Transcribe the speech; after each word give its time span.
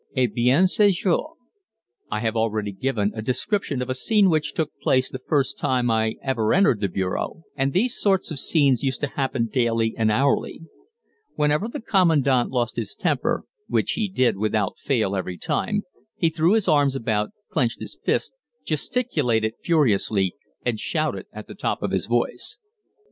"Eh 0.17 0.25
bien 0.25 0.65
je 0.65 0.89
sors." 0.91 1.37
I 2.09 2.21
have 2.21 2.35
already 2.35 2.71
given 2.71 3.11
a 3.13 3.21
description 3.21 3.83
of 3.83 3.89
a 3.91 3.93
scene 3.93 4.31
which 4.31 4.55
took 4.55 4.71
place 4.81 5.07
the 5.11 5.21
first 5.27 5.59
time 5.59 5.91
I 5.91 6.15
ever 6.23 6.55
entered 6.55 6.81
the 6.81 6.87
bureau 6.87 7.43
and 7.55 7.71
these 7.71 7.95
sort 7.99 8.31
of 8.31 8.39
scenes 8.39 8.81
used 8.81 8.99
to 9.01 9.07
happen 9.13 9.45
daily 9.45 9.93
and 9.95 10.09
hourly. 10.09 10.61
Whenever 11.35 11.67
the 11.67 11.81
Commandant 11.81 12.49
lost 12.49 12.77
his 12.77 12.95
temper, 12.95 13.43
which 13.67 13.91
he 13.91 14.07
did 14.09 14.37
without 14.37 14.79
fail 14.79 15.15
every 15.15 15.37
time, 15.37 15.83
he 16.17 16.31
threw 16.31 16.53
his 16.55 16.67
arms 16.67 16.95
about, 16.95 17.29
clenched 17.51 17.79
his 17.79 17.95
fists, 18.03 18.33
gesticulated 18.65 19.53
furiously, 19.61 20.33
and 20.65 20.79
shouted 20.79 21.27
at 21.31 21.45
the 21.45 21.53
top 21.53 21.83
of 21.83 21.91
his 21.91 22.07
voice. 22.07 22.57